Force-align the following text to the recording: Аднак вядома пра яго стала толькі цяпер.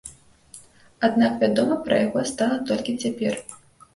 Аднак 1.07 1.33
вядома 1.43 1.77
пра 1.87 1.99
яго 2.05 2.23
стала 2.31 2.57
толькі 2.71 2.95
цяпер. 3.07 3.33